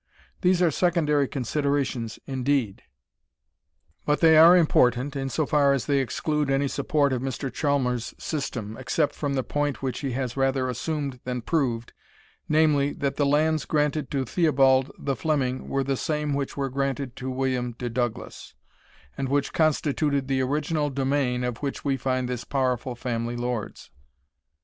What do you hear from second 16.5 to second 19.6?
were granted to William de Douglas, and which